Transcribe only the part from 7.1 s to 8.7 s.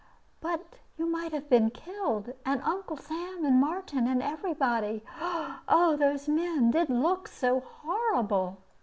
so horrible!"